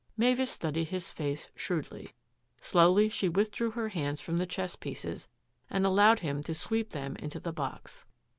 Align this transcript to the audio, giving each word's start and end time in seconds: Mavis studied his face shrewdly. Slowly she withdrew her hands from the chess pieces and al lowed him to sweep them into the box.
Mavis 0.17 0.49
studied 0.49 0.87
his 0.87 1.11
face 1.11 1.49
shrewdly. 1.55 2.09
Slowly 2.59 3.07
she 3.07 3.29
withdrew 3.29 3.69
her 3.69 3.89
hands 3.89 4.19
from 4.19 4.37
the 4.39 4.47
chess 4.47 4.75
pieces 4.75 5.27
and 5.69 5.85
al 5.85 5.93
lowed 5.93 6.19
him 6.21 6.41
to 6.41 6.55
sweep 6.55 6.89
them 6.89 7.15
into 7.17 7.39
the 7.39 7.53
box. 7.53 8.03